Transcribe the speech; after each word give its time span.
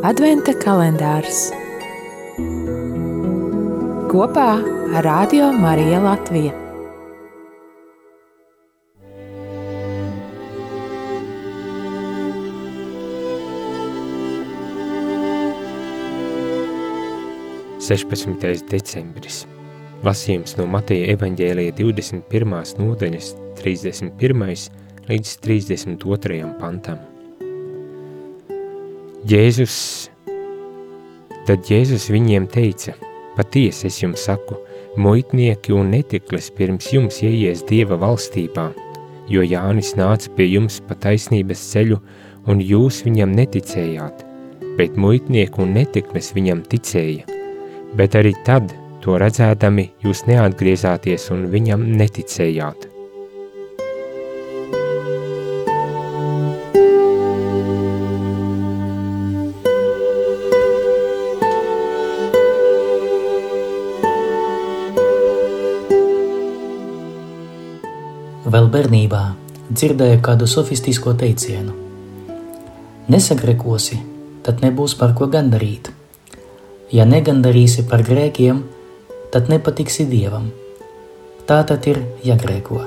Adventa 0.00 0.54
kalendārs 0.56 1.50
kopā 4.08 4.46
ar 4.96 5.04
Radio 5.04 5.50
Mariju 5.52 5.98
Latviju. 6.06 6.54
Sešpadsmitais 17.84 18.64
decembris. 18.72 19.42
Lasījums 20.00 20.56
no 20.56 20.64
Mateja 20.64 21.12
evaņģēlija 21.12 21.76
21. 21.76 22.58
nodaļas 22.80 23.34
31. 23.60 24.68
līdz 25.12 25.38
32. 25.44 26.44
pantam. 26.56 27.09
Jēzus, 29.28 30.08
tad 31.44 31.66
Jēzus 31.68 32.06
viņiem 32.08 32.46
teica, 32.48 32.94
patiesi 33.36 33.84
es 33.90 33.98
jums 34.00 34.22
saku, 34.24 34.56
muitnieki 34.96 35.74
un 35.76 35.90
netiklis 35.92 36.48
pirms 36.56 36.86
jums 36.88 37.18
ieies 37.20 37.60
Dieva 37.68 37.98
valstībā, 38.00 38.70
jo 39.28 39.44
Jānis 39.44 39.92
nāca 39.98 40.32
pie 40.38 40.46
jums 40.48 40.78
pa 40.88 40.96
taisnības 41.04 41.66
ceļu, 41.74 41.98
un 42.48 42.62
jūs 42.64 43.02
viņam 43.04 43.34
neticējāt, 43.36 44.24
bet 44.78 44.96
muitnieku 44.96 45.66
un 45.66 45.74
netiklis 45.76 46.32
viņam 46.32 46.64
ticēja, 46.72 47.28
bet 48.00 48.16
arī 48.16 48.32
tad, 48.48 48.72
to 49.04 49.20
redzēdami, 49.20 49.90
jūs 50.00 50.24
neatgriezāties 50.32 51.28
un 51.36 51.44
viņam 51.52 51.84
neticējāt. 52.00 52.88
Vēl 68.50 68.66
bērnībā 68.66 69.18
dzirdēju 69.70 70.20
kādu 70.26 70.46
sofistisko 70.50 71.12
teicienu: 71.14 71.70
Nesagrekosi, 73.12 73.98
tad 74.42 74.64
nebūs 74.64 74.96
par 74.98 75.12
ko 75.18 75.28
gandarīt. 75.30 75.90
Ja 76.90 77.04
negandarīsi 77.06 77.84
par 77.90 78.02
grēkiem, 78.08 78.64
tad 79.30 79.52
nepatiksi 79.52 80.08
dievam. 80.10 80.48
Tā 81.46 81.60
tad 81.68 81.86
ir 81.92 82.00
jāgrēko. 82.26 82.80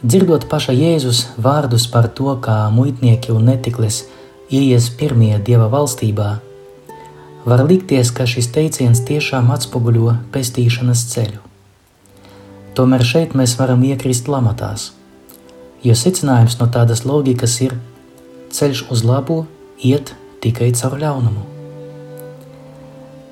Dzirdot 0.00 0.46
paša 0.48 0.72
Jēzus 0.78 1.20
vārdus 1.36 1.84
par 1.92 2.08
to, 2.08 2.30
kā 2.40 2.56
muitnieki 2.72 3.34
un 3.34 3.50
netiklis 3.50 4.06
ieies 4.48 4.88
pirmie 5.02 5.34
dieva 5.50 5.68
valstībā, 5.74 6.30
var 7.44 7.66
likties, 7.68 8.14
ka 8.14 8.24
šis 8.24 8.48
teiciens 8.56 9.04
tiešām 9.10 9.52
atspoguļo 9.58 10.16
pestīšanas 10.32 11.04
ceļu. 11.12 11.47
Tomēr 12.78 13.02
šeit 13.02 13.32
mēs 13.34 13.56
varam 13.58 13.80
iekrist 13.82 14.28
lamatās, 14.30 14.92
jo 15.82 15.94
secinājums 15.98 16.60
no 16.60 16.68
tādas 16.70 17.00
loģikas 17.02 17.56
ir 17.64 17.72
ceļš 18.54 18.84
uz 18.94 19.00
labo 19.02 19.38
iet 19.82 20.12
tikai 20.44 20.68
caur 20.78 20.94
ļaunumu. 21.00 21.42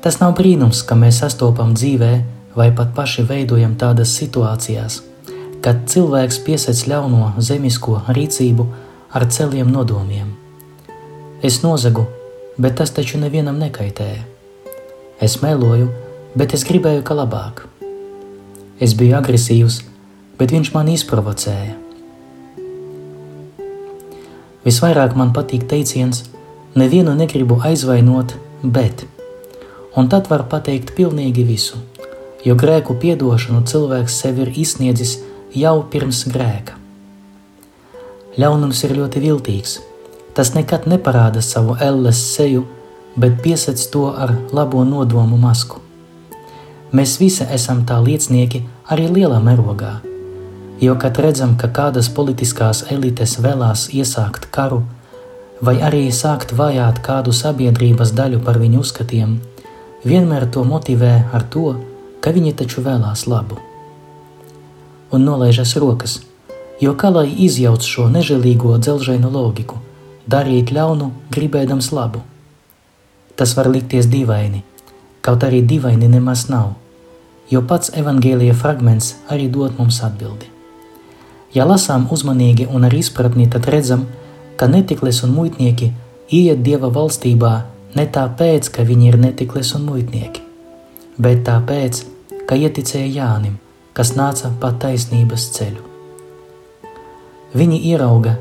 Tas 0.00 0.16
nav 0.22 0.32
brīnums, 0.38 0.80
ka 0.88 0.96
mēs 0.96 1.18
sastopam 1.20 1.74
dzīvē 1.76 2.08
vai 2.56 2.70
pat 2.78 2.94
paši 2.96 3.26
veidojam 3.28 3.76
tādas 3.76 4.14
situācijās, 4.16 5.02
kad 5.60 5.84
cilvēks 5.92 6.40
piesac 6.48 6.80
ļauno 6.88 7.34
zemisko 7.36 8.00
rīcību 8.16 8.66
ar 9.12 9.28
celiem 9.28 9.68
nodomiem. 9.76 10.32
Es 11.44 11.60
nozagu, 11.60 12.06
bet 12.56 12.80
tas 12.80 12.96
taču 12.96 13.20
nevienam 13.20 13.60
nekaitēja. 13.60 14.24
Es 15.20 15.42
meloju, 15.44 15.92
bet 16.32 16.56
es 16.56 16.64
gribēju, 16.64 17.04
ka 17.04 17.20
labāk. 17.20 17.66
Es 18.82 18.94
biju 18.98 19.14
agresīvs, 19.20 19.82
bet 20.38 20.50
viņš 20.50 20.72
man 20.74 20.88
izprovocēja. 20.90 21.76
Visvairāk 24.64 25.14
man 25.14 25.30
patīk 25.36 25.68
teiciens: 25.70 26.24
Nevienu 26.74 27.14
negribu 27.14 27.60
aizvainot, 27.62 28.34
bet. 28.64 29.04
Un 29.94 30.08
tad 30.10 30.26
var 30.26 30.48
pateikt 30.50 30.96
pilnīgi 30.96 31.44
visu, 31.46 31.78
jo 32.42 32.56
grēku 32.58 32.96
piedošanu 32.98 33.62
cilvēks 33.70 34.16
sev 34.24 34.40
ir 34.42 34.50
izsniedzis 34.64 35.20
jau 35.54 35.76
pirms 35.92 36.24
grēka. 36.34 36.74
Ļaunums 38.34 38.82
ir 38.88 38.96
ļoti 38.98 39.22
viltīgs. 39.22 39.78
Tas 40.34 40.50
nekad 40.56 40.88
neparāda 40.90 41.38
savu 41.38 41.76
elles 41.78 42.18
seju, 42.34 42.64
bet 43.14 43.38
piesac 43.44 43.78
to 43.92 44.08
ar 44.10 44.34
labo 44.50 44.82
nodomu 44.82 45.38
masku. 45.38 45.83
Mēs 46.94 47.16
visi 47.18 47.42
esam 47.50 47.80
tā 47.88 47.96
liecinieki 47.98 48.60
arī 48.94 49.08
lielā 49.10 49.40
mērogā. 49.42 49.96
Jo, 50.78 50.92
kad 51.02 51.16
redzam, 51.18 51.56
ka 51.58 51.66
kādas 51.66 52.06
politiskās 52.14 52.84
elites 52.94 53.32
vēlās 53.42 53.88
iesākt 53.90 54.46
karu, 54.54 54.84
vai 55.66 55.74
arī 55.82 56.04
sākt 56.14 56.52
vajāt 56.54 57.00
kādu 57.02 57.34
sabiedrības 57.34 58.12
daļu 58.14 58.38
par 58.46 58.60
viņu 58.62 58.82
uzskatiem, 58.84 59.32
vienmēr 60.06 60.46
to 60.54 60.62
motivē 60.68 61.16
ar 61.34 61.46
to, 61.56 61.72
ka 62.22 62.30
viņi 62.36 62.54
taču 62.62 62.84
vēlās 62.86 63.26
labu. 63.26 63.58
Un 65.10 65.26
nolaižas 65.26 65.74
rokas, 65.82 66.20
jo 66.84 66.94
kā 66.94 67.10
lai 67.10 67.26
izjauc 67.48 67.82
šo 67.82 68.06
nežēlīgo 68.14 68.76
dzelžainu 68.78 69.32
loģiku, 69.34 69.80
darīt 70.30 70.70
ļaunu, 70.78 71.10
gribēdams 71.34 71.90
labu. 71.90 72.22
Tas 73.34 73.58
var 73.58 73.72
likties 73.74 74.06
dīvaini, 74.14 74.62
kaut 75.26 75.42
arī 75.42 75.64
dīvaini 75.66 76.14
nemaz 76.14 76.46
nav 76.54 76.83
jo 77.54 77.62
pats 77.68 77.92
evaņģēlīja 77.94 78.54
fragments 78.58 79.14
arī 79.30 79.46
dod 79.52 79.78
mums 79.78 80.00
atbildi. 80.06 80.50
Ja 81.54 81.66
lasām 81.68 82.08
uzmanīgi 82.14 82.66
un 82.66 82.86
ar 82.88 82.94
izpratni, 82.98 83.46
tad 83.50 83.68
redzam, 83.70 84.08
ka 84.58 84.66
netiklis 84.70 85.22
un 85.26 85.34
muitnieki 85.36 85.92
iet 86.34 86.64
Dieva 86.66 86.90
valstībā 86.94 87.52
ne 87.94 88.06
tāpēc, 88.16 88.70
ka 88.74 88.86
viņi 88.88 89.10
ir 89.12 89.20
netiklis 89.22 89.74
un 89.78 89.84
muitnieki, 89.86 90.42
bet 91.18 91.44
tāpēc, 91.46 92.02
ka 92.48 92.58
ieticēja 92.58 93.12
Jānim, 93.18 93.60
kas 93.94 94.14
nāca 94.18 94.50
pa 94.60 94.72
taisnības 94.82 95.46
ceļu. 95.54 95.84
Viņi 97.54 97.78
ierauga, 97.92 98.34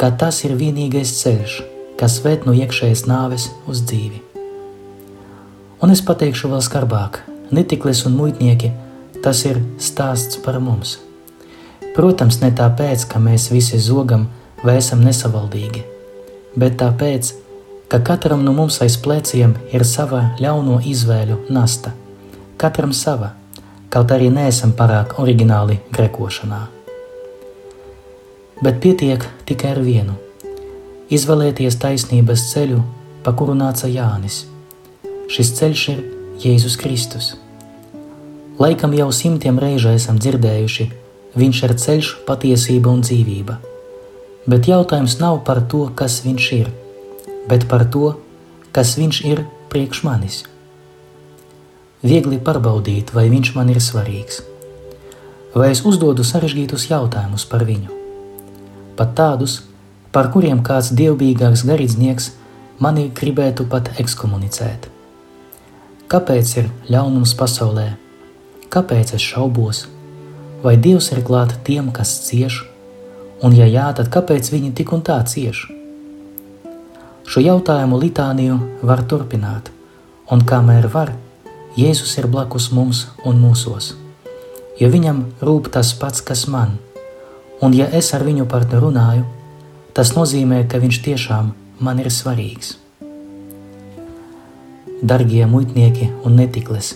ka 0.00 0.10
tas 0.18 0.42
ir 0.48 0.56
vienīgais 0.58 1.14
ceļš, 1.20 1.60
kas 2.00 2.18
ved 2.26 2.48
no 2.48 2.56
iekšējas 2.58 3.06
nāves 3.06 3.48
uz 3.70 3.86
dzīvi. 3.86 4.20
Un 5.84 5.94
es 5.94 6.02
pateikšu 6.02 6.50
vēl 6.50 6.66
skarbāk– 6.66 7.22
netiklis 7.50 8.04
un 8.06 8.16
muitnieki, 8.18 8.72
tas 9.22 9.44
ir 9.46 9.60
stāsts 9.82 10.40
par 10.44 10.58
mums. 10.60 10.98
Protams, 11.96 12.40
ne 12.42 12.50
tāpēc, 12.52 13.06
ka 13.08 13.20
mēs 13.22 13.48
visi 13.52 13.78
zogam 13.80 14.26
vai 14.64 14.76
esam 14.80 15.00
nesavaldīgi, 15.04 15.82
bet 16.56 16.76
tāpēc, 16.82 17.32
ka 17.88 18.02
katram 18.04 18.44
no 18.44 18.52
mums 18.56 18.80
aiz 18.84 18.98
pleciem 19.00 19.54
ir 19.72 19.84
sava 19.88 20.22
ļauno 20.42 20.80
izvēļu 20.84 21.38
nasta, 21.56 21.94
katram 22.60 22.92
sava, 22.92 23.32
kaut 23.88 24.12
arī 24.12 24.28
neesam 24.32 24.74
pārāk 24.76 25.16
oriģināli 25.22 25.78
grekošanā. 25.94 26.66
Bet 28.62 28.80
pietiek 28.80 29.24
tikai 29.48 29.74
ar 29.76 29.80
vienu- 29.84 30.16
izvēlēties 31.16 31.76
taisnības 31.80 32.50
ceļu, 32.52 32.82
pa 33.22 33.32
kuru 33.32 33.54
nāca 33.54 33.88
Jānis. 33.88 34.44
Šis 35.28 35.52
ceļš 35.58 35.88
ir 35.92 36.15
Jēzus 36.36 36.74
Kristus. 36.76 37.30
Laikam 38.60 38.92
jau 38.92 39.08
simtiem 39.08 39.56
reižu 39.56 39.88
esam 39.96 40.18
dzirdējuši, 40.20 40.84
viņš 41.32 41.60
ir 41.64 41.72
ceļš, 41.80 42.08
patiesība 42.28 42.90
un 42.92 43.00
dzīvība. 43.00 43.54
Bet 44.44 44.68
jautājums 44.68 45.14
nav 45.16 45.38
par 45.48 45.62
to, 45.64 45.86
kas 45.96 46.18
viņš 46.26 46.48
ir, 46.58 46.68
bet 47.48 47.64
par 47.70 47.86
to, 47.88 48.10
kas 48.76 48.98
viņš 49.00 49.20
ir 49.24 49.40
priekš 49.72 50.02
manis. 50.04 50.42
Viegli 52.04 52.36
pārbaudīt, 52.36 53.14
vai 53.16 53.30
viņš 53.32 53.54
man 53.56 53.72
ir 53.72 53.80
svarīgs, 53.80 54.42
vai 55.56 55.70
es 55.72 55.80
uzdodu 55.88 56.20
sarežģītus 56.20 56.90
jautājumus 56.90 57.46
par 57.48 57.64
viņu. 57.64 57.96
Pat 59.00 59.16
tādus, 59.16 59.62
par 60.12 60.28
kuriem 60.36 60.60
kāds 60.60 60.92
dievbijīgāks 60.92 61.64
garīdznieks 61.64 62.28
mani 62.84 63.08
gribētu 63.08 63.64
pat 63.72 63.94
ekskomunicēt. 63.96 64.92
Kāpēc 66.06 66.50
ir 66.60 66.66
ļaunums 66.86 67.32
pasaulē? 67.34 67.96
Kāpēc 68.70 69.16
es 69.16 69.24
šaubos? 69.26 69.80
Vai 70.62 70.76
Dievs 70.78 71.08
ir 71.10 71.24
klāt 71.26 71.56
tiem, 71.66 71.88
kas 71.90 72.12
cieš? 72.28 72.60
Un, 73.42 73.56
ja 73.58 73.66
jā, 73.66 73.88
tad 73.90 74.12
kāpēc 74.14 74.52
viņi 74.52 74.70
tik 74.78 74.92
un 74.94 75.02
tā 75.02 75.16
cieš? 75.26 75.64
Šo 77.26 77.42
jautājumu 77.42 77.98
litāniju 77.98 78.60
var 78.86 79.02
turpināt, 79.10 79.72
un 80.30 80.46
kamēr 80.46 80.86
var, 80.94 81.10
Jēzus 81.74 82.14
ir 82.22 82.30
blakus 82.30 82.70
mums 82.70 83.02
un 83.26 83.42
mūsos, 83.42 83.96
jo 84.78 84.94
viņam 84.94 85.24
rūp 85.42 85.74
tas 85.74 85.90
pats, 85.98 86.22
kas 86.22 86.46
man, 86.46 86.78
un 87.58 87.74
ja 87.74 87.90
es 87.90 88.14
ar 88.14 88.22
viņu 88.22 88.46
par 88.46 88.70
to 88.70 88.78
runāju, 88.78 89.26
tas 89.90 90.14
nozīmē, 90.14 90.68
ka 90.70 90.78
viņš 90.78 91.02
tiešām 91.10 91.54
man 91.82 91.98
ir 91.98 92.14
svarīgs. 92.14 92.76
Dargie 95.02 95.46
muitnieki 95.46 96.08
un 96.24 96.38
netikles. 96.40 96.94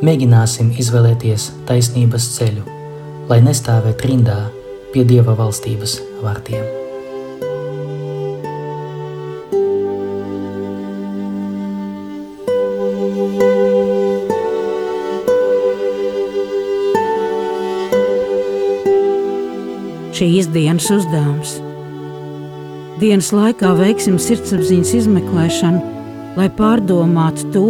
Mēģināsim 0.00 0.72
izvēlēties 0.80 1.50
taisnības 1.68 2.28
ceļu, 2.38 2.64
lai 3.28 3.40
nestāvētu 3.44 4.08
rindā 4.08 4.38
pie 4.94 5.04
Dieva 5.04 5.36
valstības 5.36 5.98
vārtiem. 6.24 6.64
Šīs 20.20 20.50
dienas 20.52 20.88
uzdevums. 20.92 21.54
Dienas 23.00 23.30
laikā 23.32 23.70
veiksim 23.78 24.18
sirdsapziņas 24.20 24.90
izmeklēšanu, 24.98 25.89
lai 26.38 26.48
pārdomātu 26.54 27.50
to, 27.54 27.66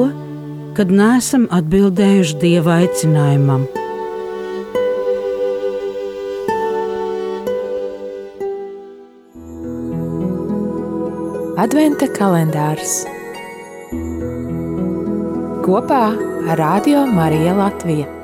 kad 0.77 0.93
neesam 0.93 1.47
atbildējuši 1.53 2.39
Dieva 2.43 2.81
aicinājumam. 2.85 3.67
Adventa 11.61 12.07
kalendārs 12.17 13.03
kopā 15.67 16.07
ar 16.49 16.59
Radio 16.59 17.05
Mariju 17.11 17.59
Latviju. 17.59 18.20